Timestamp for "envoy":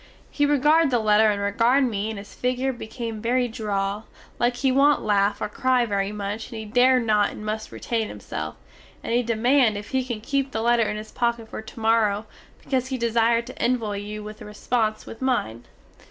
13.63-13.97